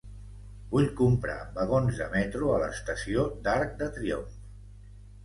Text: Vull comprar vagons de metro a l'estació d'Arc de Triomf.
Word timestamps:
Vull 0.69 0.87
comprar 1.01 1.35
vagons 1.57 1.99
de 1.99 2.07
metro 2.13 2.49
a 2.53 2.55
l'estació 2.63 3.27
d'Arc 3.49 3.77
de 3.83 3.91
Triomf. 3.99 4.33